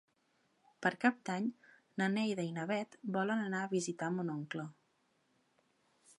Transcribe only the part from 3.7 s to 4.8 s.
visitar mon oncle.